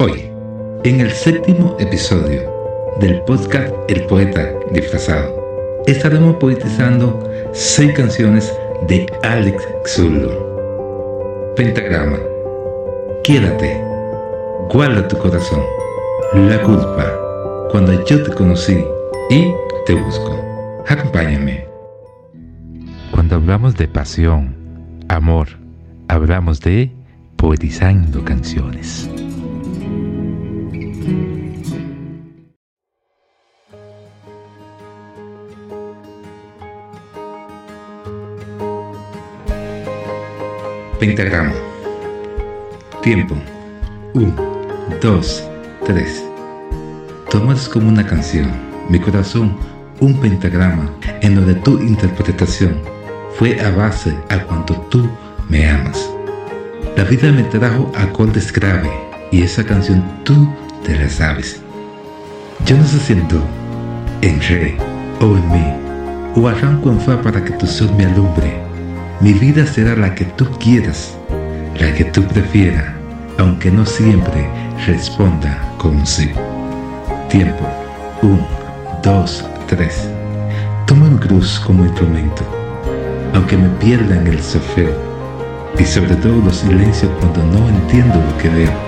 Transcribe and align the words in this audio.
Hoy, 0.00 0.30
en 0.84 1.00
el 1.00 1.10
séptimo 1.10 1.76
episodio 1.80 2.42
del 3.00 3.20
podcast 3.22 3.74
El 3.88 4.06
Poeta 4.06 4.48
Disfrazado, 4.70 5.82
estaremos 5.88 6.36
poetizando 6.36 7.18
seis 7.52 7.94
canciones 7.94 8.56
de 8.86 9.12
Alex 9.24 9.66
Zulu. 9.88 10.30
Pentagrama. 11.56 12.16
Quédate. 13.24 13.82
Guarda 14.72 15.08
tu 15.08 15.18
corazón. 15.18 15.64
La 16.32 16.62
culpa. 16.62 17.68
Cuando 17.72 18.04
yo 18.04 18.22
te 18.22 18.32
conocí 18.34 18.78
y 19.30 19.52
te 19.84 19.94
busco. 19.94 20.40
Acompáñame. 20.86 21.66
Cuando 23.10 23.34
hablamos 23.34 23.74
de 23.74 23.88
pasión, 23.88 24.54
amor, 25.08 25.48
hablamos 26.06 26.60
de 26.60 26.92
poetizando 27.34 28.24
canciones. 28.24 29.10
Pentagrama. 40.98 41.52
Tiempo. 43.02 43.36
1, 44.14 44.34
2, 45.00 45.48
3. 45.86 46.24
Tomas 47.30 47.68
como 47.68 47.88
una 47.88 48.04
canción, 48.04 48.50
mi 48.88 48.98
corazón, 48.98 49.56
un 50.00 50.14
pentagrama 50.20 50.90
en 51.22 51.36
donde 51.36 51.54
tu 51.54 51.78
interpretación 51.78 52.80
fue 53.36 53.60
a 53.60 53.70
base 53.70 54.16
a 54.28 54.42
cuanto 54.42 54.74
tú 54.90 55.08
me 55.48 55.68
amas. 55.68 56.10
La 56.96 57.04
vida 57.04 57.30
me 57.30 57.44
trajo 57.44 57.92
acordes 57.94 58.52
grave 58.52 58.90
y 59.30 59.42
esa 59.42 59.64
canción 59.64 60.02
tú 60.24 60.48
te 60.84 60.98
la 60.98 61.08
sabes. 61.08 61.60
Yo 62.64 62.76
no 62.76 62.84
sé 62.84 62.98
si 62.98 63.12
en 63.12 64.40
re 64.40 64.76
o 65.20 65.36
en 65.36 65.52
mi, 65.52 66.40
o 66.40 66.48
arranco 66.48 66.90
en 66.90 67.00
fa 67.00 67.20
para 67.22 67.44
que 67.44 67.52
tu 67.52 67.66
sol 67.66 67.90
me 67.96 68.04
alumbre 68.04 68.68
mi 69.20 69.32
vida 69.32 69.66
será 69.66 69.96
la 69.96 70.14
que 70.14 70.24
tú 70.24 70.46
quieras, 70.60 71.16
la 71.80 71.92
que 71.92 72.04
tú 72.04 72.22
prefieras, 72.22 72.84
aunque 73.36 73.68
no 73.68 73.84
siempre 73.84 74.48
responda 74.86 75.74
con 75.76 76.06
sí. 76.06 76.30
Tiempo. 77.28 77.66
Un, 78.22 78.46
dos, 79.02 79.44
tres. 79.66 80.08
Toma 80.86 81.06
un 81.06 81.18
cruz 81.18 81.58
como 81.58 81.84
instrumento, 81.84 82.44
aunque 83.34 83.56
me 83.56 83.68
pierda 83.80 84.20
en 84.20 84.28
el 84.28 84.40
sofeo, 84.40 84.94
y 85.76 85.84
sobre 85.84 86.14
todo 86.14 86.40
los 86.44 86.58
silencios 86.58 87.10
cuando 87.18 87.42
no 87.42 87.68
entiendo 87.68 88.14
lo 88.24 88.38
que 88.38 88.50
veo. 88.50 88.87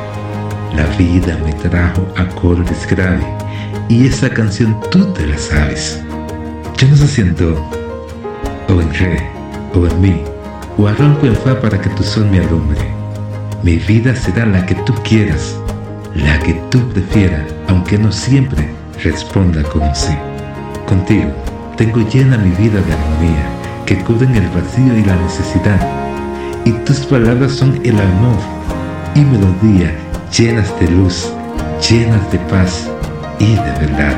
La 0.75 0.87
vida 0.97 1.37
me 1.45 1.53
trajo 1.55 2.07
acordes 2.17 2.87
graves, 2.89 3.27
y 3.89 4.07
esa 4.07 4.31
canción 4.31 4.79
tú 4.91 5.05
te 5.13 5.27
la 5.27 5.37
sabes. 5.37 6.01
Yo 6.77 6.89
no 6.89 6.97
sé 6.97 7.09
si 7.09 7.23
o 7.23 8.81
en 8.81 8.95
re 8.95 9.29
o 9.75 9.87
en 9.87 10.01
mí, 10.01 10.23
o 10.79 10.87
arranco 10.87 11.27
en 11.27 11.35
fa 11.35 11.61
para 11.61 11.81
que 11.81 11.91
tu 11.91 12.03
sol 12.03 12.27
me 12.31 12.41
alumbre. 12.41 12.81
Mi 13.63 13.77
vida 13.77 14.15
será 14.15 14.47
la 14.47 14.65
que 14.65 14.75
tú 14.77 14.95
quieras, 15.03 15.57
la 16.15 16.39
que 16.39 16.55
tú 16.71 16.79
prefieras, 16.91 17.43
aunque 17.69 17.99
no 17.99 18.13
siempre 18.13 18.71
responda 19.03 19.63
con 19.65 19.83
sí. 19.95 20.15
Contigo 20.87 21.31
tengo 21.77 22.01
llena 22.09 22.39
mi 22.39 22.51
vida 22.51 22.81
de 22.81 22.93
armonía, 22.93 23.47
que 23.87 23.99
cubren 24.05 24.35
el 24.37 24.49
vacío 24.51 24.97
y 24.97 25.05
la 25.05 25.17
necesidad. 25.17 25.81
Y 26.65 26.73
tus 26.85 27.01
palabras 27.01 27.53
son 27.53 27.81
el 27.85 27.99
amor 27.99 28.39
y 29.15 29.21
melodía 29.21 29.95
llenas 30.37 30.79
de 30.79 30.89
luz, 30.89 31.29
llenas 31.89 32.31
de 32.31 32.39
paz 32.39 32.89
y 33.39 33.55
de 33.55 33.87
verdad. 33.87 34.17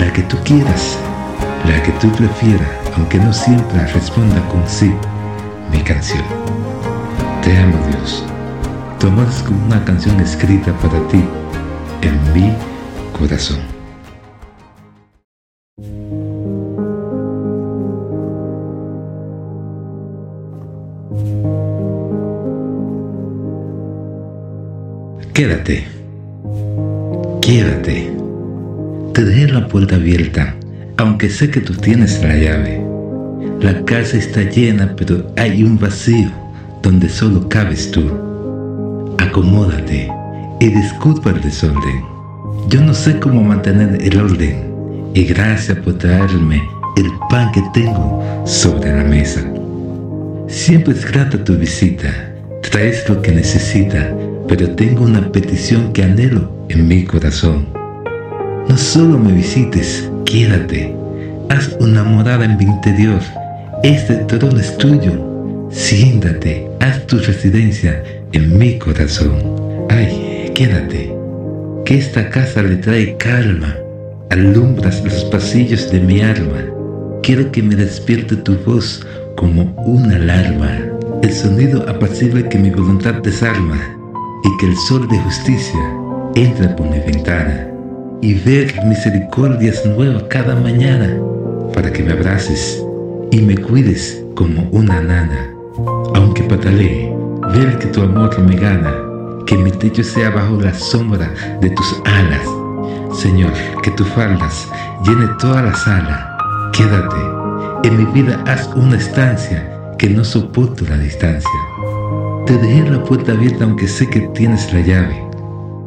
La 0.00 0.12
que 0.12 0.22
tú 0.22 0.36
quieras, 0.44 0.98
la 1.68 1.82
que 1.82 1.92
tú 1.92 2.10
prefieras, 2.12 2.68
aunque 2.96 3.18
no 3.18 3.32
siempre 3.32 3.86
responda 3.86 4.40
con 4.48 4.66
sí 4.66 4.92
mi 5.70 5.80
canción. 5.82 6.24
Te 7.42 7.56
amo 7.58 7.78
Dios. 7.88 8.24
Tomas 8.98 9.42
como 9.42 9.64
una 9.66 9.84
canción 9.84 10.18
escrita 10.20 10.72
para 10.78 10.98
ti 11.08 11.22
en 12.02 12.32
mi 12.32 12.52
corazón. 13.16 13.60
Quédate. 25.34 25.84
Quédate. 27.42 28.10
Te 29.12 29.24
dejé 29.24 29.48
la 29.48 29.66
puerta 29.68 29.96
abierta 29.96 30.54
aunque 30.96 31.28
sé 31.28 31.50
que 31.50 31.60
tú 31.60 31.74
tienes 31.74 32.22
la 32.22 32.36
llave. 32.36 32.80
La 33.60 33.84
casa 33.84 34.16
está 34.16 34.42
llena, 34.42 34.94
pero 34.96 35.26
hay 35.36 35.64
un 35.64 35.78
vacío 35.78 36.30
donde 36.82 37.08
solo 37.08 37.48
cabes 37.48 37.90
tú. 37.90 38.10
Acomódate 39.18 40.08
y 40.60 40.66
disculpa 40.68 41.30
el 41.30 41.40
desorden. 41.40 42.04
Yo 42.68 42.80
no 42.80 42.94
sé 42.94 43.18
cómo 43.18 43.42
mantener 43.42 44.00
el 44.02 44.20
orden 44.20 44.62
y 45.14 45.24
gracias 45.24 45.78
por 45.78 45.98
traerme 45.98 46.62
el 46.96 47.10
pan 47.28 47.50
que 47.52 47.62
tengo 47.72 48.22
sobre 48.46 48.94
la 48.94 49.04
mesa. 49.04 49.44
Siempre 50.46 50.94
es 50.94 51.10
grata 51.10 51.42
tu 51.42 51.56
visita, 51.56 52.08
traes 52.62 53.08
lo 53.08 53.20
que 53.20 53.32
necesita, 53.32 54.14
pero 54.48 54.70
tengo 54.70 55.04
una 55.04 55.32
petición 55.32 55.92
que 55.92 56.02
anhelo 56.02 56.50
en 56.68 56.86
mi 56.86 57.04
corazón. 57.04 57.66
No 58.68 58.76
solo 58.76 59.18
me 59.18 59.32
visites, 59.32 60.08
quédate, 60.24 60.94
haz 61.48 61.76
una 61.80 62.04
morada 62.04 62.44
en 62.44 62.56
mi 62.56 62.64
interior. 62.64 63.20
Este 63.82 64.14
trono 64.14 64.58
es 64.58 64.76
tuyo. 64.78 65.68
Siéntate, 65.70 66.68
haz 66.80 67.06
tu 67.06 67.18
residencia 67.18 68.02
en 68.32 68.58
mi 68.58 68.78
corazón. 68.78 69.38
Ay, 69.90 70.52
quédate, 70.54 71.14
que 71.84 71.98
esta 71.98 72.28
casa 72.30 72.62
le 72.62 72.76
trae 72.76 73.16
calma. 73.16 73.76
Alumbras 74.30 75.02
los 75.04 75.24
pasillos 75.24 75.90
de 75.90 76.00
mi 76.00 76.20
alma. 76.20 76.64
Quiero 77.22 77.50
que 77.50 77.62
me 77.62 77.76
despierte 77.76 78.36
tu 78.36 78.56
voz 78.64 79.04
como 79.36 79.74
una 79.84 80.16
alarma, 80.16 80.78
el 81.22 81.32
sonido 81.32 81.88
apacible 81.88 82.48
que 82.48 82.58
mi 82.58 82.70
voluntad 82.70 83.14
desarma 83.14 83.93
y 84.44 84.56
que 84.58 84.66
el 84.66 84.76
sol 84.76 85.08
de 85.08 85.18
justicia 85.18 85.80
entra 86.34 86.76
por 86.76 86.88
mi 86.88 86.98
ventana 87.00 87.68
y 88.20 88.34
ver 88.34 88.74
misericordias 88.86 89.84
nuevas 89.86 90.24
cada 90.24 90.54
mañana 90.54 91.18
para 91.72 91.92
que 91.92 92.02
me 92.02 92.12
abraces 92.12 92.84
y 93.30 93.40
me 93.40 93.56
cuides 93.56 94.22
como 94.34 94.62
una 94.70 95.00
nana. 95.00 95.50
Aunque 96.14 96.42
patalee, 96.44 97.12
ver 97.54 97.78
que 97.78 97.86
tu 97.86 98.02
amor 98.02 98.38
me 98.40 98.56
gana, 98.56 98.94
que 99.46 99.56
mi 99.56 99.70
techo 99.70 100.04
sea 100.04 100.30
bajo 100.30 100.60
la 100.60 100.74
sombra 100.74 101.32
de 101.60 101.70
tus 101.70 101.96
alas. 102.04 102.46
Señor, 103.12 103.52
que 103.82 103.90
tus 103.92 104.08
faldas 104.08 104.68
llene 105.04 105.26
toda 105.40 105.62
la 105.62 105.74
sala. 105.74 106.70
Quédate, 106.72 107.16
en 107.84 107.96
mi 107.96 108.04
vida 108.06 108.42
haz 108.46 108.68
una 108.74 108.96
estancia 108.96 109.70
que 109.98 110.08
no 110.08 110.24
soporto 110.24 110.84
la 110.88 110.98
distancia. 110.98 111.50
Te 112.46 112.58
dejé 112.58 112.90
la 112.90 113.02
puerta 113.02 113.32
abierta 113.32 113.64
aunque 113.64 113.88
sé 113.88 114.06
que 114.06 114.20
tienes 114.34 114.70
la 114.72 114.80
llave. 114.80 115.24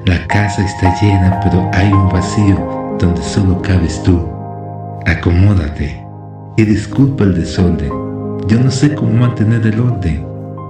La 0.05 0.25
casa 0.25 0.65
está 0.65 0.99
llena, 0.99 1.39
pero 1.43 1.69
hay 1.71 1.91
un 1.91 2.09
vacío 2.09 2.95
donde 2.99 3.21
solo 3.21 3.61
cabes 3.61 4.01
tú. 4.01 4.19
Acomódate 5.05 6.03
y 6.57 6.65
disculpa 6.65 7.25
el 7.25 7.35
desorden. 7.35 7.91
Yo 8.47 8.59
no 8.59 8.71
sé 8.71 8.95
cómo 8.95 9.13
mantener 9.13 9.67
el 9.67 9.79
orden. 9.79 10.25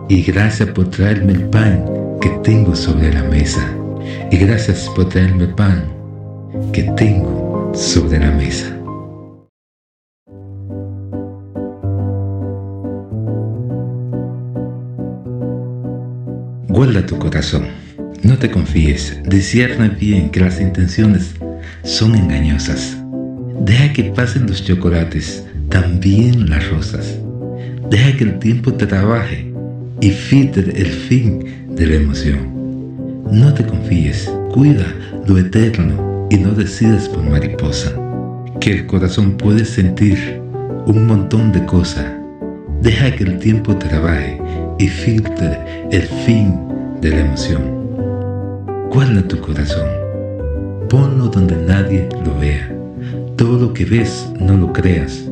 Y 0.10 0.24
gracias 0.24 0.70
por 0.70 0.90
traerme 0.90 1.34
el 1.34 1.44
pan 1.50 1.86
que 2.20 2.30
tengo 2.44 2.76
sobre 2.76 3.14
la 3.14 3.24
mesa. 3.24 3.66
Y 4.30 4.38
gracias 4.38 4.90
por 4.94 5.08
traerme 5.08 5.44
el 5.44 5.54
pan 5.54 5.86
que 6.74 6.84
tengo 6.84 7.72
sobre 7.74 8.20
la 8.20 8.32
mesa. 8.32 8.77
Guarda 16.78 17.04
tu 17.04 17.18
corazón 17.18 17.64
no 18.22 18.38
te 18.38 18.52
confíes, 18.52 19.20
discierne 19.28 19.90
bien 19.90 20.30
que 20.30 20.42
las 20.42 20.62
intenciones 20.62 21.34
son 21.84 22.14
engañosas. 22.14 22.96
Deja 23.62 23.94
que 23.94 24.04
pasen 24.04 24.46
los 24.46 24.64
chocolates, 24.64 25.44
también 25.70 26.48
las 26.48 26.70
rosas. 26.70 27.18
Deja 27.90 28.16
que 28.16 28.26
el 28.26 28.38
tiempo 28.38 28.74
te 28.74 28.86
trabaje 28.86 29.52
y 30.02 30.12
filtre 30.12 30.72
el 30.80 30.92
fin 30.92 31.46
de 31.76 31.88
la 31.88 31.96
emoción. 31.96 33.26
No 33.32 33.52
te 33.56 33.66
confíes, 33.66 34.32
cuida 34.54 34.86
lo 35.26 35.40
eterno 35.40 36.28
y 36.30 36.38
no 36.38 36.52
decides 36.52 37.10
por 37.10 37.24
mariposa. 37.24 37.92
Que 38.62 38.74
el 38.74 38.86
corazón 38.86 39.36
puede 39.36 39.66
sentir 39.66 40.40
un 40.86 41.08
montón 41.08 41.52
de 41.52 41.66
cosas. 41.66 42.06
Deja 42.84 43.16
que 43.16 43.24
el 43.24 43.40
tiempo 43.40 43.76
trabaje 43.76 44.40
y 44.80 44.88
filtre 44.88 45.60
el 45.92 46.04
fin 46.04 46.54
de 47.02 47.10
la 47.10 47.20
emoción. 47.22 47.62
Guarda 48.92 49.22
tu 49.28 49.40
corazón. 49.40 49.88
Ponlo 50.90 51.28
donde 51.28 51.56
nadie 51.56 52.08
lo 52.26 52.38
vea. 52.40 52.72
Todo 53.36 53.60
lo 53.60 53.74
que 53.74 53.86
ves 53.86 54.28
no 54.40 54.58
lo 54.58 54.74
creas. 54.74 55.30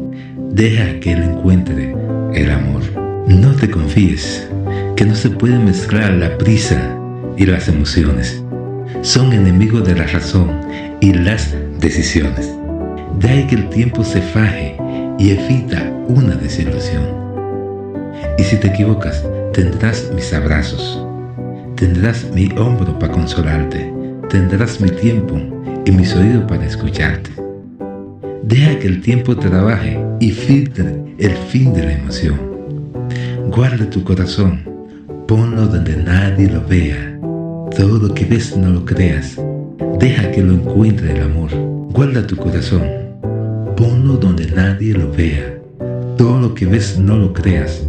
Deja 0.51 0.99
que 0.99 1.13
Él 1.13 1.23
encuentre 1.23 1.95
el 2.33 2.51
amor. 2.51 2.83
No 3.27 3.51
te 3.55 3.69
confíes, 3.69 4.47
que 4.95 5.05
no 5.05 5.15
se 5.15 5.29
puede 5.29 5.57
mezclar 5.57 6.11
la 6.13 6.37
prisa 6.37 6.97
y 7.37 7.45
las 7.45 7.67
emociones. 7.67 8.41
Son 9.01 9.33
enemigos 9.33 9.85
de 9.87 9.95
la 9.95 10.07
razón 10.07 10.51
y 11.01 11.13
las 11.13 11.55
decisiones. 11.79 12.53
De 13.19 13.29
ahí 13.29 13.47
que 13.47 13.55
el 13.55 13.69
tiempo 13.69 14.03
se 14.03 14.21
faje 14.21 14.77
y 15.17 15.31
evita 15.31 15.91
una 16.07 16.35
desilusión. 16.35 17.24
Y 18.37 18.43
si 18.43 18.57
te 18.57 18.67
equivocas, 18.67 19.23
tendrás 19.53 20.11
mis 20.13 20.33
abrazos, 20.33 21.01
tendrás 21.75 22.29
mi 22.33 22.49
hombro 22.57 22.97
para 22.99 23.13
consolarte, 23.13 23.91
tendrás 24.29 24.81
mi 24.81 24.89
tiempo 24.89 25.39
y 25.85 25.91
mis 25.91 26.13
oídos 26.15 26.43
para 26.45 26.65
escucharte. 26.65 27.31
Deja 28.43 28.77
que 28.79 28.87
el 28.87 29.01
tiempo 29.01 29.35
trabaje 29.35 29.99
y 30.19 30.31
filtre 30.31 30.95
el 31.17 31.31
fin 31.31 31.73
de 31.73 31.83
la 31.83 31.93
emoción. 31.93 32.39
Guarda 33.55 33.89
tu 33.89 34.03
corazón, 34.03 34.61
ponlo 35.27 35.67
donde 35.67 35.95
nadie 35.95 36.49
lo 36.49 36.61
vea. 36.61 37.17
Todo 37.75 37.99
lo 37.99 38.13
que 38.13 38.25
ves 38.25 38.55
no 38.57 38.69
lo 38.69 38.85
creas. 38.85 39.37
Deja 39.99 40.29
que 40.31 40.41
lo 40.41 40.53
encuentre 40.53 41.15
el 41.15 41.23
amor. 41.23 41.51
Guarda 41.91 42.27
tu 42.27 42.35
corazón, 42.35 42.83
ponlo 43.77 44.17
donde 44.17 44.45
nadie 44.51 44.93
lo 44.93 45.11
vea. 45.11 45.57
Todo 46.17 46.39
lo 46.39 46.53
que 46.53 46.65
ves 46.65 46.99
no 46.99 47.17
lo 47.17 47.33
creas. 47.33 47.83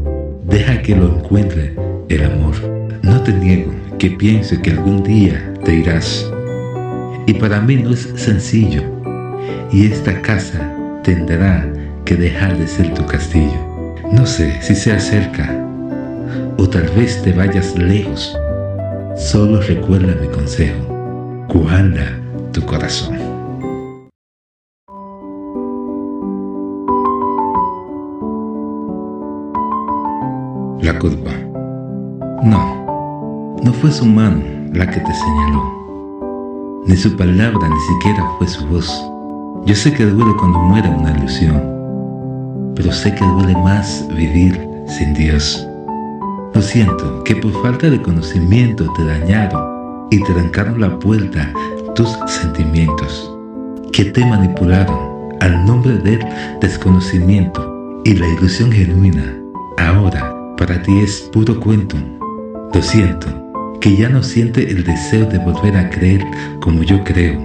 Deja 0.46 0.81
que 0.81 0.94
lo 0.94 1.19
encuentre 1.19 1.75
el 2.08 2.25
amor. 2.25 2.54
No 3.02 3.20
te 3.22 3.32
niego 3.32 3.72
que 3.98 4.10
piense 4.10 4.62
que 4.62 4.70
algún 4.70 5.02
día 5.02 5.52
te 5.64 5.75
irás. 5.75 6.31
Y 7.26 7.34
para 7.34 7.60
mí 7.60 7.76
no 7.76 7.90
es 7.90 8.08
sencillo. 8.14 8.82
Y 9.72 9.87
esta 9.87 10.22
casa 10.22 10.72
tendrá 11.02 11.69
que 12.04 12.14
dejar 12.14 12.56
de 12.56 12.69
ser 12.69 12.94
tu 12.94 13.04
castillo. 13.06 13.94
No 14.12 14.25
sé 14.25 14.62
si 14.62 14.76
sea 14.76 15.00
cerca 15.00 15.52
o 16.56 16.69
tal 16.69 16.88
vez 16.90 17.20
te 17.22 17.32
vayas 17.32 17.76
lejos. 17.76 18.37
Solo 19.16 19.60
recuerda 19.60 20.14
mi 20.20 20.28
consejo. 20.28 21.46
Guarda 21.49 22.20
tu 22.52 22.64
corazón. 22.64 23.25
La 30.87 30.97
culpa. 31.00 31.33
No, 32.44 33.56
no 33.61 33.73
fue 33.73 33.91
su 33.91 34.06
mano 34.06 34.41
la 34.73 34.88
que 34.88 35.00
te 35.00 35.15
señaló, 35.15 36.85
ni 36.87 36.94
su 36.97 37.17
palabra, 37.17 37.69
ni 37.69 37.81
siquiera 37.93 38.25
fue 38.38 38.47
su 38.47 38.65
voz. 38.69 38.88
Yo 39.67 39.75
sé 39.75 39.93
que 39.93 40.06
duele 40.06 40.33
cuando 40.38 40.61
muere 40.61 40.88
una 40.88 41.11
ilusión, 41.11 41.61
pero 42.77 42.93
sé 42.93 43.12
que 43.17 43.25
duele 43.25 43.55
más 43.55 44.06
vivir 44.15 44.65
sin 44.87 45.12
Dios. 45.15 45.67
Lo 46.55 46.62
siento 46.62 47.25
que 47.25 47.35
por 47.35 47.50
falta 47.65 47.91
de 47.91 48.00
conocimiento 48.00 48.87
te 48.93 49.05
dañaron 49.06 50.06
y 50.12 50.23
te 50.23 50.33
arrancaron 50.35 50.81
la 50.81 50.97
puerta 51.00 51.53
tus 51.97 52.17
sentimientos, 52.29 53.37
que 53.93 54.05
te 54.05 54.25
manipularon 54.25 55.35
al 55.41 55.67
nombre 55.67 55.99
del 55.99 56.25
desconocimiento 56.61 58.00
y 58.05 58.15
la 58.15 58.29
ilusión 58.29 58.71
genuina. 58.71 59.37
Ahora 59.79 60.36
para 60.56 60.82
ti 60.82 61.00
es 61.00 61.20
puro 61.32 61.61
cuento. 61.61 61.97
Lo 62.73 62.82
siento, 62.82 63.26
que 63.81 63.97
ya 63.97 64.08
no 64.08 64.23
siente 64.23 64.70
el 64.70 64.85
deseo 64.85 65.26
de 65.26 65.38
volver 65.38 65.76
a 65.76 65.91
creer 65.91 66.25
como 66.61 66.82
yo 66.82 67.03
creo, 67.05 67.38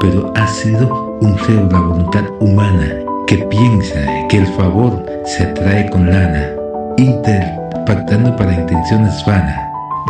pero 0.00 0.32
ha 0.36 0.46
sido 0.46 1.18
un 1.20 1.36
feo 1.38 1.68
la 1.70 1.80
voluntad 1.80 2.24
humana 2.40 2.98
que 3.26 3.38
piensa 3.38 4.00
que 4.28 4.38
el 4.38 4.46
favor 4.48 5.04
se 5.24 5.44
atrae 5.44 5.88
con 5.90 6.10
lana, 6.10 6.50
interpactando 6.96 8.36
para 8.36 8.54
intenciones 8.54 9.24
vanas. 9.26 9.58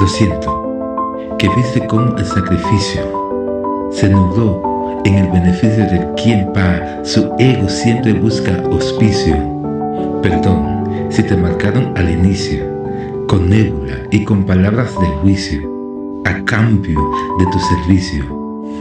Lo 0.00 0.08
siento, 0.08 1.36
que 1.38 1.48
viste 1.56 1.86
cómo 1.86 2.16
el 2.16 2.24
sacrificio 2.24 3.22
se 3.92 4.08
nubló 4.08 5.00
en 5.04 5.14
el 5.16 5.28
beneficio 5.28 5.84
de 5.84 6.08
quien 6.22 6.52
para 6.52 7.04
su 7.04 7.30
ego 7.38 7.68
siempre 7.68 8.12
busca 8.14 8.56
auspicio. 8.70 9.36
Perdón, 10.22 10.71
si 11.12 11.22
te 11.22 11.36
marcaron 11.36 11.92
al 11.96 12.08
inicio, 12.08 12.64
con 13.28 13.50
nébula 13.50 13.98
y 14.10 14.24
con 14.24 14.44
palabras 14.44 14.98
de 14.98 15.06
juicio, 15.20 15.60
a 16.24 16.42
cambio 16.44 16.98
de 17.38 17.46
tu 17.46 17.58
servicio. 17.58 18.24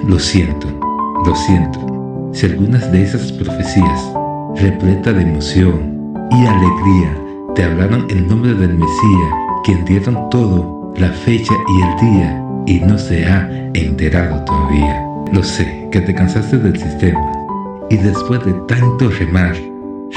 Lo 0.07 0.17
siento, 0.17 0.67
lo 1.25 1.35
siento, 1.35 2.31
si 2.31 2.45
algunas 2.45 2.89
de 2.91 3.03
esas 3.03 3.33
profecías, 3.33 4.13
repleta 4.55 5.11
de 5.11 5.23
emoción 5.23 6.13
y 6.31 6.45
alegría, 6.45 7.17
te 7.53 7.65
hablaron 7.65 8.07
en 8.09 8.27
nombre 8.29 8.53
del 8.53 8.75
Mesías, 8.75 9.33
quien 9.65 9.83
dieron 9.83 10.29
todo, 10.29 10.93
la 10.95 11.09
fecha 11.09 11.53
y 11.67 11.81
el 11.81 12.11
día, 12.11 12.45
y 12.65 12.79
no 12.79 12.97
se 12.97 13.25
ha 13.25 13.49
enterado 13.73 14.41
todavía. 14.45 15.05
Lo 15.33 15.43
sé, 15.43 15.89
que 15.91 15.99
te 15.99 16.15
cansaste 16.15 16.57
del 16.57 16.79
sistema, 16.79 17.29
y 17.89 17.97
después 17.97 18.43
de 18.45 18.53
tanto 18.67 19.09
remar, 19.09 19.55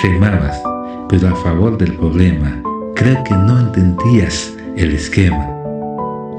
remabas 0.01 0.63
pero 1.09 1.29
a 1.29 1.37
favor 1.37 1.77
del 1.79 1.95
problema. 1.95 2.61
Creo 2.95 3.23
que 3.25 3.35
no 3.35 3.59
entendías 3.59 4.53
el 4.77 4.95
esquema. 4.95 5.49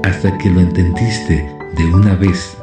Hasta 0.04 0.36
que 0.38 0.50
lo 0.50 0.60
entendiste 0.60 1.48
de 1.76 1.84
una 1.94 2.14
vez. 2.14 2.56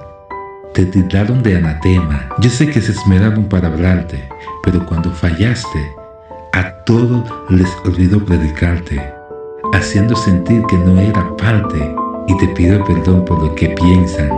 Te 0.73 0.85
tiraron 0.85 1.43
de 1.43 1.57
anatema. 1.57 2.27
Yo 2.39 2.49
sé 2.49 2.69
que 2.69 2.81
se 2.81 2.91
esmeraron 2.91 3.45
para 3.45 3.67
hablarte, 3.67 4.27
pero 4.63 4.85
cuando 4.85 5.11
fallaste, 5.11 5.79
a 6.53 6.83
todos 6.85 7.23
les 7.49 7.69
olvidó 7.85 8.23
predicarte, 8.25 9.01
haciendo 9.73 10.15
sentir 10.15 10.63
que 10.67 10.77
no 10.77 10.99
era 10.99 11.35
parte. 11.37 11.95
Y 12.27 12.37
te 12.37 12.47
pido 12.49 12.83
perdón 12.85 13.25
por 13.25 13.43
lo 13.43 13.53
que 13.55 13.69
piensan, 13.69 14.29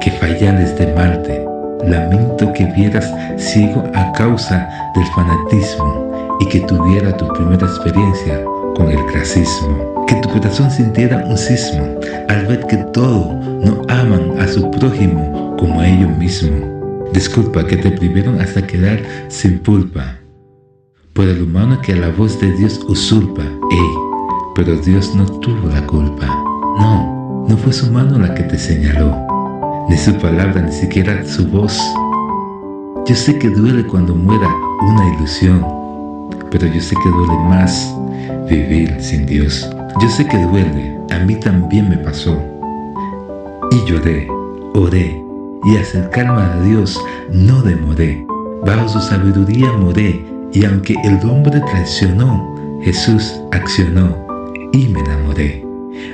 que 0.00 0.10
fallales 0.12 0.76
de 0.78 0.92
Marte. 0.94 1.46
Lamento 1.86 2.52
que 2.52 2.66
vieras 2.76 3.10
ciego 3.38 3.84
a 3.94 4.12
causa 4.12 4.68
del 4.94 5.06
fanatismo 5.06 6.01
y 6.42 6.46
que 6.46 6.60
tuviera 6.60 7.16
tu 7.16 7.28
primera 7.28 7.68
experiencia 7.68 8.44
con 8.74 8.88
el 8.90 8.98
clasismo. 9.06 10.04
Que 10.08 10.16
tu 10.16 10.28
corazón 10.28 10.72
sintiera 10.72 11.24
un 11.24 11.38
sismo 11.38 12.00
al 12.28 12.46
ver 12.46 12.66
que 12.66 12.78
todos 12.92 13.26
no 13.64 13.82
aman 13.88 14.40
a 14.40 14.48
su 14.48 14.68
prójimo 14.72 15.54
como 15.56 15.80
a 15.80 15.86
ellos 15.86 16.10
mismos. 16.18 16.60
Disculpa 17.12 17.64
que 17.64 17.76
te 17.76 17.92
privieron 17.92 18.40
hasta 18.40 18.66
quedar 18.66 19.00
sin 19.28 19.60
pulpa. 19.60 20.18
Por 21.12 21.28
el 21.28 21.42
humano 21.42 21.80
que 21.80 21.92
a 21.92 21.96
la 21.96 22.08
voz 22.08 22.40
de 22.40 22.50
Dios 22.56 22.80
usurpa, 22.88 23.42
ey, 23.42 23.90
pero 24.56 24.76
Dios 24.78 25.14
no 25.14 25.26
tuvo 25.26 25.68
la 25.68 25.86
culpa. 25.86 26.26
No, 26.78 27.46
no 27.48 27.56
fue 27.56 27.72
su 27.72 27.92
mano 27.92 28.18
la 28.18 28.34
que 28.34 28.42
te 28.42 28.58
señaló, 28.58 29.14
ni 29.88 29.96
su 29.96 30.12
palabra, 30.14 30.60
ni 30.62 30.72
siquiera 30.72 31.24
su 31.24 31.46
voz. 31.46 31.80
Yo 33.06 33.14
sé 33.14 33.38
que 33.38 33.48
duele 33.50 33.86
cuando 33.86 34.14
muera 34.14 34.48
una 34.80 35.14
ilusión, 35.14 35.81
pero 36.52 36.66
yo 36.66 36.80
sé 36.82 36.94
que 37.02 37.08
duele 37.08 37.32
más 37.48 37.96
vivir 38.48 38.94
sin 39.00 39.24
Dios. 39.24 39.68
Yo 40.00 40.08
sé 40.08 40.26
que 40.26 40.36
duele, 40.36 40.98
a 41.10 41.18
mí 41.20 41.34
también 41.36 41.88
me 41.88 41.96
pasó. 41.96 42.38
Y 43.70 43.90
lloré, 43.90 44.28
oré, 44.74 45.24
y 45.64 45.76
acercarme 45.76 46.42
a 46.42 46.60
Dios 46.60 47.00
no 47.32 47.62
demoré. 47.62 48.26
Bajo 48.66 48.86
su 48.86 49.00
sabiduría 49.00 49.72
moré, 49.72 50.24
y 50.52 50.64
aunque 50.66 50.94
el 51.04 51.18
hombre 51.26 51.58
traicionó, 51.60 52.54
Jesús 52.82 53.40
accionó 53.50 54.14
y 54.72 54.88
me 54.88 55.00
enamoré. 55.00 55.64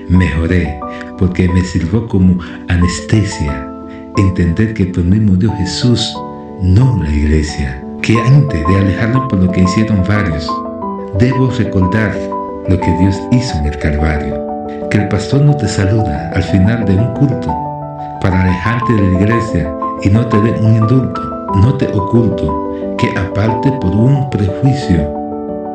Mejoré 0.08 0.78
porque 1.18 1.48
me 1.48 1.64
sirvió 1.64 2.06
como 2.06 2.38
anestesia 2.68 3.68
entender 4.16 4.74
que 4.74 4.86
por 4.86 5.04
mí 5.04 5.18
murió 5.18 5.52
Jesús, 5.56 6.16
no 6.62 7.00
la 7.02 7.12
iglesia 7.12 7.84
que 8.08 8.18
antes 8.22 8.66
de 8.66 8.78
alejarlo 8.78 9.28
por 9.28 9.38
lo 9.38 9.52
que 9.52 9.60
hicieron 9.60 10.02
varios, 10.08 10.50
debo 11.18 11.50
recordar 11.50 12.16
lo 12.66 12.80
que 12.80 12.90
Dios 13.00 13.20
hizo 13.32 13.58
en 13.58 13.66
el 13.66 13.78
Calvario. 13.78 14.34
Que 14.90 14.96
el 14.96 15.08
pastor 15.08 15.42
no 15.42 15.54
te 15.54 15.68
saluda 15.68 16.30
al 16.34 16.42
final 16.42 16.86
de 16.86 16.94
un 16.94 17.12
culto 17.12 17.54
para 18.22 18.44
alejarte 18.44 18.94
de 18.94 19.02
la 19.02 19.20
iglesia 19.20 19.70
y 20.02 20.08
no 20.08 20.26
te 20.26 20.40
dé 20.40 20.52
un 20.52 20.76
indulto. 20.76 21.20
No 21.56 21.74
te 21.74 21.86
oculto 21.88 22.96
que 22.96 23.10
aparte 23.10 23.70
por 23.72 23.94
un 23.94 24.30
prejuicio, 24.30 25.12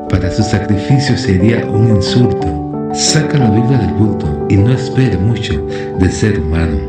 para 0.10 0.32
su 0.32 0.42
sacrificio 0.42 1.16
sería 1.16 1.63
un 1.68 1.98
insulto. 1.98 2.48
Saca 2.96 3.38
la 3.38 3.52
Biblia 3.52 3.78
del 3.78 3.94
bulto 3.94 4.48
y 4.50 4.56
no 4.58 4.74
espere 4.74 5.20
mucho 5.20 5.54
del 6.00 6.12
ser 6.12 6.40
humano. 6.40 6.80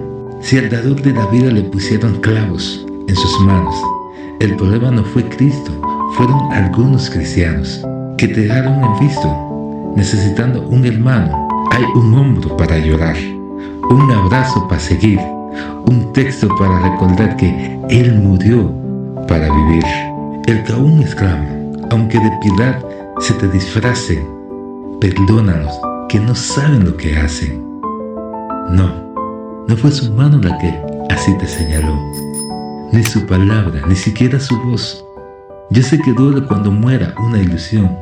Si 0.41 0.57
al 0.57 0.71
dador 0.71 1.03
de 1.03 1.13
la 1.13 1.27
vida 1.27 1.51
le 1.51 1.65
pusieron 1.65 2.15
clavos 2.23 2.87
en 3.09 3.15
sus 3.15 3.41
manos, 3.41 3.75
el 4.41 4.57
problema 4.57 4.91
no 4.91 5.05
fue 5.05 5.29
Cristo, 5.29 5.73
fueron 6.17 6.53
algunos 6.53 7.09
cristianos 7.09 7.85
que 8.19 8.29
te 8.29 8.43
dejaron 8.43 8.83
en 8.83 8.99
visto, 9.01 9.93
necesitando 9.97 10.63
un 10.69 10.85
hermano. 10.85 11.49
Hay 11.71 11.85
un 11.95 12.15
hombro 12.15 12.57
para 12.57 12.79
llorar, 12.79 13.17
un 13.91 14.11
abrazo 14.11 14.67
para 14.69 14.81
seguir, 14.81 15.21
un 15.87 16.13
texto 16.13 16.49
para 16.59 16.91
recordar 16.91 17.37
que 17.37 17.79
Él 17.89 18.15
murió 18.15 18.73
para 19.29 19.53
vivir. 19.53 19.85
El 20.47 20.63
que 20.65 20.73
aún 20.73 21.01
exclama, 21.01 21.49
aunque 21.91 22.19
de 22.19 22.31
piedad 22.43 22.85
se 23.21 23.35
te 23.35 23.49
disfracen, 23.49 24.27
perdónalos, 25.01 25.81
que 26.09 26.21
no 26.21 26.35
saben 26.35 26.85
lo 26.85 26.97
que 26.97 27.17
hacen. 27.17 27.63
No, 28.71 28.93
no 29.69 29.77
fue 29.77 29.91
su 29.91 30.13
mano 30.13 30.39
la 30.43 30.59
que 30.59 30.79
así 31.11 31.37
te 31.39 31.47
señaló, 31.47 31.99
ni 32.95 33.03
su 33.03 33.27
palabra, 33.27 33.83
ni 33.89 33.97
siquiera 33.97 34.39
su 34.39 34.57
voz. 34.63 35.05
Yo 35.71 35.83
sé 35.83 35.99
que 35.99 36.13
duele 36.13 36.47
cuando 36.47 36.71
muera 36.71 37.13
una 37.19 37.39
ilusión, 37.39 37.99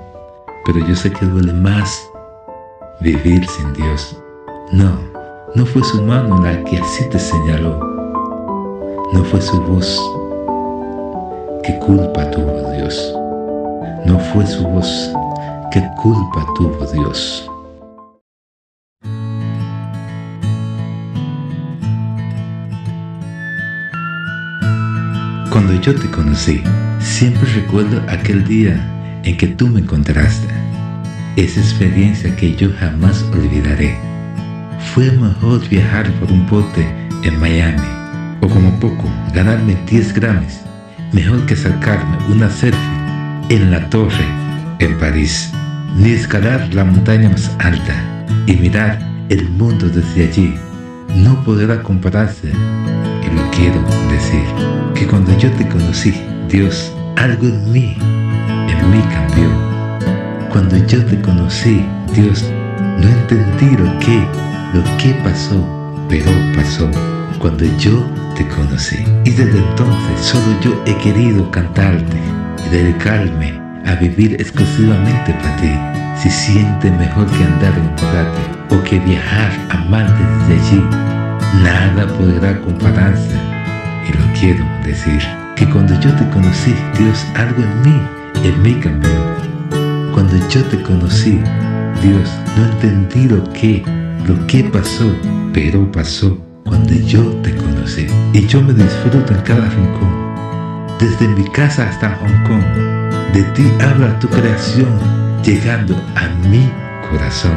pero 0.67 0.87
yo 0.87 0.95
sé 0.95 1.11
que 1.11 1.25
duele 1.25 1.55
más 1.55 1.99
vivir 3.01 3.47
sin 3.49 3.73
Dios. 3.73 4.15
No, 4.71 4.93
no 5.55 5.65
fue 5.65 5.83
su 5.83 6.03
mano 6.03 6.43
la 6.45 6.63
que 6.65 6.77
así 6.77 7.09
te 7.09 7.19
señaló, 7.19 7.81
no 9.15 9.25
fue 9.25 9.41
su 9.41 9.59
voz. 9.63 9.99
¿Qué 11.65 11.79
culpa 11.79 12.31
tuvo 12.31 12.71
Dios? 12.77 13.15
No 14.05 14.19
fue 14.19 14.47
su 14.47 14.63
voz. 14.63 15.11
¿Qué 15.71 15.83
culpa 16.03 16.45
tuvo 16.55 16.85
Dios? 16.93 17.51
Cuando 25.53 25.79
yo 25.83 25.95
te 25.95 26.11
conocí, 26.11 26.63
siempre 26.99 27.47
recuerdo 27.53 28.01
aquel 28.09 28.43
día 28.43 29.21
en 29.23 29.37
que 29.37 29.49
tú 29.49 29.69
me 29.69 29.81
encontraste. 29.81 30.49
Esa 31.37 31.61
experiencia 31.61 32.35
que 32.37 32.57
yo 32.57 32.71
jamás 32.81 33.23
olvidaré. 33.35 33.95
Fue 34.95 35.11
mejor 35.11 35.69
viajar 35.69 36.11
por 36.13 36.33
un 36.33 36.47
bote 36.47 36.89
en 37.23 37.39
Miami, 37.39 37.87
o 38.41 38.49
como 38.49 38.81
poco, 38.81 39.05
ganarme 39.35 39.77
10 39.91 40.15
gramos, 40.15 40.61
mejor 41.13 41.45
que 41.45 41.55
sacarme 41.55 42.17
una 42.31 42.49
selfie 42.49 42.81
en 43.51 43.71
la 43.71 43.91
torre 43.91 44.25
en 44.79 44.99
París, 44.99 45.53
ni 45.99 46.13
escalar 46.13 46.73
la 46.73 46.85
montaña 46.85 47.29
más 47.29 47.55
alta 47.59 48.25
y 48.47 48.57
mirar 48.57 48.99
el 49.29 49.51
mundo 49.51 49.91
desde 49.91 50.29
allí. 50.29 50.55
No 51.15 51.45
podrá 51.45 51.83
compararse, 51.83 52.49
y 52.49 53.37
lo 53.37 53.51
quiero 53.51 53.83
decir 54.11 54.82
que 55.03 55.09
cuando 55.09 55.37
yo 55.37 55.51
te 55.53 55.67
conocí, 55.67 56.15
Dios, 56.49 56.93
algo 57.17 57.47
en 57.47 57.73
mí, 57.73 57.97
en 58.01 58.91
mí 58.91 59.03
cambió. 59.11 59.51
Cuando 60.49 60.77
yo 60.87 61.05
te 61.05 61.21
conocí, 61.21 61.85
Dios, 62.15 62.45
no 63.01 63.09
entendí 63.09 63.77
lo 63.77 63.99
que, 63.99 64.25
lo 64.73 64.85
que 64.99 65.13
pasó, 65.25 65.59
pero 66.09 66.31
pasó 66.55 66.89
cuando 67.41 67.65
yo 67.79 68.05
te 68.37 68.47
conocí. 68.47 69.05
Y 69.25 69.31
desde 69.31 69.59
entonces 69.59 70.21
solo 70.21 70.61
yo 70.61 70.81
he 70.87 70.97
querido 70.99 71.51
cantarte 71.51 72.19
y 72.67 72.69
dedicarme 72.71 73.61
a 73.85 73.97
vivir 73.97 74.35
exclusivamente 74.35 75.33
para 75.35 75.57
ti. 75.57 75.73
Si 76.23 76.31
siente 76.31 76.93
mejor 76.93 77.27
que 77.27 77.43
andar 77.43 77.73
en 77.73 77.83
un 77.83 78.79
o 78.79 78.85
que 78.85 79.01
viajar 79.01 79.51
amante 79.71 80.23
desde 80.47 80.63
allí, 80.63 80.85
nada 81.61 82.07
podrá 82.07 82.61
compararse 82.61 83.52
y 84.09 84.13
lo 84.13 84.33
quiero 84.39 84.65
decir, 84.85 85.21
que 85.57 85.69
cuando 85.69 85.99
yo 86.01 86.13
te 86.15 86.29
conocí, 86.31 86.75
Dios, 86.99 87.27
algo 87.35 87.63
en 87.63 87.83
mí, 87.83 88.01
en 88.45 88.63
mí 88.63 88.75
cambió. 88.75 89.11
Cuando 90.13 90.37
yo 90.49 90.63
te 90.65 90.83
conocí, 90.83 91.41
Dios, 92.03 92.31
no 92.57 92.65
entendí 92.65 93.29
lo 93.29 93.45
que, 93.53 93.85
lo 94.27 94.47
que 94.47 94.65
pasó, 94.65 95.15
pero 95.53 95.91
pasó 95.93 96.39
cuando 96.65 96.95
yo 96.95 97.23
te 97.43 97.55
conocí. 97.57 98.07
Y 98.33 98.47
yo 98.47 98.63
me 98.63 98.73
disfruto 98.73 99.35
en 99.35 99.41
cada 99.43 99.69
rincón. 99.69 100.99
Desde 100.99 101.29
mi 101.29 101.45
casa 101.51 101.89
hasta 101.89 102.17
Hong 102.17 102.45
Kong, 102.45 102.65
de 103.33 103.43
ti 103.55 103.65
habla 103.81 104.19
tu 104.19 104.29
creación, 104.29 104.89
llegando 105.45 105.95
a 106.15 106.29
mi 106.49 106.71
corazón. 107.11 107.57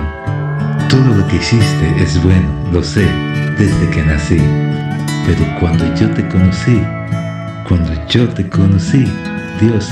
Todo 0.90 1.16
lo 1.16 1.28
que 1.28 1.38
hiciste 1.38 1.94
es 1.98 2.22
bueno, 2.24 2.48
lo 2.72 2.84
sé, 2.84 3.08
desde 3.58 3.90
que 3.90 4.04
nací. 4.04 4.42
Pero 5.26 5.44
cuando 5.60 5.84
yo 5.96 6.08
te 6.12 6.28
conocí, 6.28 6.80
cuando 7.68 7.92
yo 8.08 8.30
te 8.30 8.48
conocí, 8.48 9.12
Dios, 9.60 9.92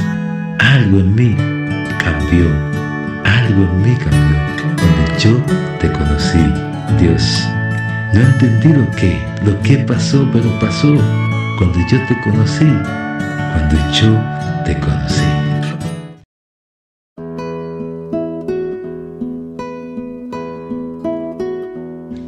algo 0.60 1.00
en 1.00 1.16
mí 1.16 1.36
cambió. 1.98 2.46
Algo 3.24 3.64
en 3.64 3.82
mí 3.82 3.96
cambió. 3.96 4.38
Cuando 4.78 5.18
yo 5.18 5.38
te 5.80 5.92
conocí, 5.92 6.38
Dios. 7.00 7.48
No 8.14 8.22
entendí 8.22 8.68
lo 8.74 8.90
que, 8.92 9.20
lo 9.44 9.60
que 9.64 9.78
pasó, 9.80 10.30
pero 10.32 10.48
pasó 10.60 10.94
cuando 11.58 11.80
yo 11.90 11.98
te 12.06 12.22
conocí, 12.22 12.68
cuando 13.54 13.76
yo 13.92 14.16
te 14.66 14.80
conocí. 14.80 15.24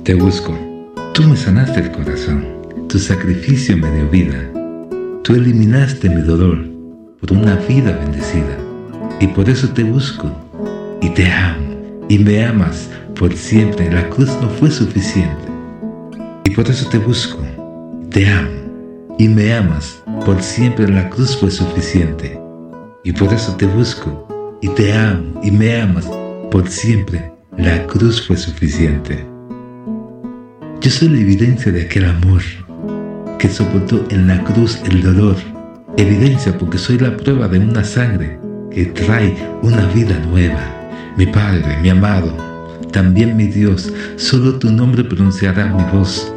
Te 0.03 0.15
busco. 0.15 0.57
Tú 1.13 1.23
me 1.23 1.37
sanaste 1.37 1.81
el 1.81 1.91
corazón. 1.91 2.54
Tu 2.95 3.01
sacrificio 3.01 3.75
me 3.75 3.91
dio 3.91 4.09
vida. 4.09 4.49
Tú 5.21 5.35
eliminaste 5.35 6.09
mi 6.09 6.21
dolor 6.21 6.65
por 7.19 7.33
una 7.33 7.55
vida 7.55 7.91
bendecida. 7.91 8.57
Y 9.19 9.27
por 9.27 9.49
eso 9.49 9.67
te 9.71 9.83
busco 9.83 10.31
y 11.01 11.09
te 11.09 11.29
amo 11.29 12.05
y 12.07 12.17
me 12.19 12.45
amas 12.45 12.89
por 13.13 13.35
siempre. 13.35 13.91
La 13.91 14.09
cruz 14.09 14.29
no 14.41 14.47
fue 14.47 14.71
suficiente. 14.71 15.43
Y 16.45 16.51
por 16.51 16.69
eso 16.69 16.87
te 16.87 16.97
busco, 16.99 17.43
te 18.11 18.29
amo 18.29 19.15
y 19.19 19.27
me 19.27 19.53
amas 19.53 20.01
por 20.25 20.41
siempre. 20.41 20.87
La 20.87 21.09
cruz 21.09 21.35
fue 21.35 21.51
suficiente. 21.51 22.39
Y 23.03 23.11
por 23.11 23.33
eso 23.33 23.57
te 23.57 23.65
busco 23.65 24.57
y 24.61 24.69
te 24.69 24.93
amo 24.93 25.41
y 25.43 25.51
me 25.51 25.81
amas 25.81 26.09
por 26.49 26.69
siempre. 26.69 27.29
La 27.57 27.85
cruz 27.87 28.25
fue 28.25 28.37
suficiente. 28.37 29.25
Yo 30.79 30.89
soy 30.89 31.09
la 31.09 31.19
evidencia 31.19 31.73
de 31.73 31.81
aquel 31.81 32.05
amor 32.05 32.41
que 33.45 33.51
soportó 33.51 34.03
en 34.09 34.25
la 34.25 34.43
cruz 34.43 34.79
el 34.85 35.03
dolor, 35.03 35.35
evidencia 35.97 36.57
porque 36.57 36.79
soy 36.79 36.97
la 36.97 37.15
prueba 37.15 37.47
de 37.47 37.59
una 37.59 37.83
sangre 37.83 38.39
que 38.71 38.85
trae 38.85 39.37
una 39.61 39.85
vida 39.89 40.17
nueva. 40.31 40.63
Mi 41.15 41.27
Padre, 41.27 41.77
mi 41.79 41.89
amado, 41.89 42.35
también 42.91 43.37
mi 43.37 43.45
Dios, 43.45 43.93
solo 44.15 44.57
tu 44.57 44.71
nombre 44.71 45.03
pronunciará 45.03 45.67
mi 45.67 45.83
voz, 45.95 46.33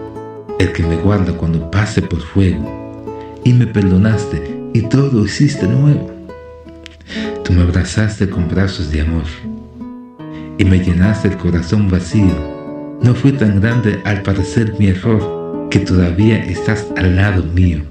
el 0.59 0.71
que 0.73 0.83
me 0.83 0.97
guarda 0.97 1.33
cuando 1.33 1.71
pase 1.71 2.03
por 2.03 2.21
fuego. 2.21 3.00
Y 3.43 3.55
me 3.55 3.67
perdonaste 3.67 4.69
y 4.75 4.83
todo 4.83 5.25
hiciste 5.25 5.67
nuevo. 5.67 6.11
Tú 7.43 7.55
me 7.55 7.62
abrazaste 7.62 8.29
con 8.29 8.50
brazos 8.50 8.91
de 8.91 9.00
amor 9.00 9.25
y 10.59 10.65
me 10.67 10.79
llenaste 10.79 11.29
el 11.29 11.38
corazón 11.38 11.88
vacío. 11.88 12.37
No 13.00 13.15
fui 13.15 13.33
tan 13.33 13.62
grande 13.62 13.99
al 14.05 14.21
parecer 14.21 14.75
mi 14.79 14.88
error 14.88 15.38
que 15.71 15.81
todavía 15.81 16.39
estás 16.45 16.87
al 16.97 17.17
lado 17.17 17.45
mío 17.45 17.83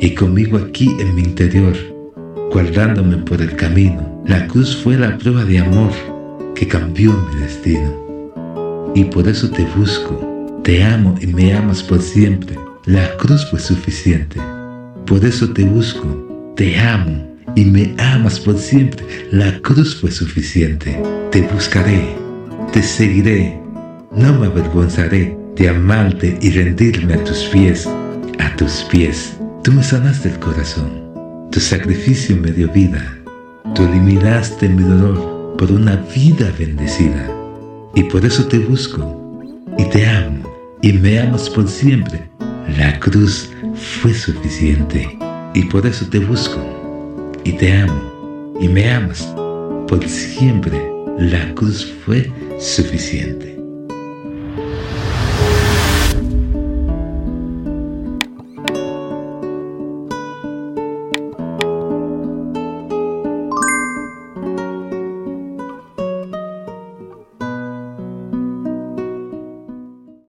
y 0.00 0.14
conmigo 0.14 0.58
aquí 0.58 0.90
en 0.98 1.14
mi 1.14 1.22
interior, 1.22 1.74
guardándome 2.50 3.18
por 3.18 3.40
el 3.40 3.54
camino. 3.54 4.22
La 4.26 4.48
cruz 4.48 4.76
fue 4.76 4.98
la 4.98 5.16
prueba 5.16 5.44
de 5.44 5.60
amor 5.60 5.92
que 6.56 6.66
cambió 6.66 7.12
mi 7.12 7.40
destino. 7.40 8.92
Y 8.96 9.04
por 9.04 9.28
eso 9.28 9.48
te 9.48 9.64
busco, 9.76 10.60
te 10.64 10.82
amo 10.82 11.14
y 11.20 11.28
me 11.28 11.54
amas 11.54 11.84
por 11.84 12.02
siempre. 12.02 12.58
La 12.84 13.16
cruz 13.16 13.48
fue 13.48 13.60
suficiente. 13.60 14.40
Por 15.06 15.24
eso 15.24 15.48
te 15.50 15.64
busco, 15.64 16.52
te 16.56 16.76
amo 16.80 17.24
y 17.54 17.64
me 17.64 17.94
amas 17.98 18.40
por 18.40 18.58
siempre. 18.58 19.06
La 19.30 19.56
cruz 19.60 19.94
fue 20.00 20.10
suficiente. 20.10 21.00
Te 21.30 21.42
buscaré, 21.42 22.16
te 22.72 22.82
seguiré, 22.82 23.56
no 24.10 24.32
me 24.36 24.46
avergonzaré 24.46 25.41
de 25.56 25.68
amarte 25.68 26.38
y 26.40 26.50
rendirme 26.50 27.14
a 27.14 27.24
tus 27.24 27.44
pies, 27.44 27.88
a 28.38 28.56
tus 28.56 28.84
pies. 28.90 29.36
Tú 29.62 29.72
me 29.72 29.82
sanaste 29.82 30.30
el 30.30 30.38
corazón, 30.38 31.48
tu 31.50 31.60
sacrificio 31.60 32.36
me 32.36 32.50
dio 32.50 32.68
vida, 32.68 33.18
tú 33.74 33.84
eliminaste 33.84 34.68
mi 34.68 34.82
dolor 34.82 35.56
por 35.58 35.70
una 35.70 35.96
vida 36.14 36.52
bendecida. 36.58 37.30
Y 37.94 38.04
por 38.04 38.24
eso 38.24 38.46
te 38.46 38.58
busco 38.58 39.18
y 39.78 39.84
te 39.84 40.06
amo 40.06 40.50
y 40.80 40.92
me 40.94 41.20
amas 41.20 41.48
por 41.50 41.68
siempre. 41.68 42.28
La 42.78 42.98
cruz 42.98 43.50
fue 43.74 44.14
suficiente 44.14 45.18
y 45.54 45.64
por 45.64 45.86
eso 45.86 46.06
te 46.06 46.18
busco 46.18 46.58
y 47.44 47.52
te 47.52 47.72
amo 47.72 48.56
y 48.60 48.68
me 48.68 48.90
amas 48.90 49.22
por 49.88 50.06
siempre. 50.08 50.80
La 51.18 51.54
cruz 51.54 51.92
fue 52.04 52.32
suficiente. 52.58 53.51